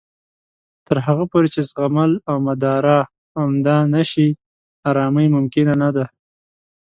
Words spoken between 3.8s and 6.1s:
نه شي، ارامۍ ممکنه نه ده